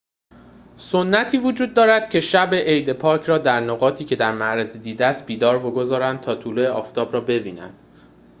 سنتی 0.77 1.37
وجود 1.37 1.73
دارد 1.73 2.09
که 2.09 2.19
شب 2.19 2.49
عید 2.53 2.93
پاک 2.93 3.23
را 3.23 3.37
در 3.37 3.59
نقاطی 3.59 4.05
که 4.05 4.15
در 4.15 4.31
معرض 4.31 4.77
دید 4.77 5.01
است 5.01 5.25
بیدار 5.25 5.59
بگذرانند 5.59 6.19
تا 6.19 6.35
طلوع 6.35 6.67
آفتاب 6.67 7.13
را 7.13 7.21
ببینند 7.21 7.79